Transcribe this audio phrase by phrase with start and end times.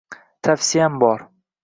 [0.47, 1.27] Tavsiyam bor.